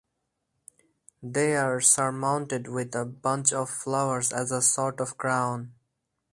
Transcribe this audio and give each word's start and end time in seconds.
They 1.21 1.55
are 1.55 1.79
surmounted 1.79 2.67
with 2.67 2.95
a 2.95 3.05
bunch 3.05 3.53
of 3.53 3.69
flowers 3.69 4.33
as 4.33 4.51
a 4.51 4.59
sort 4.59 4.99
of 4.99 5.15
crown. 5.15 5.75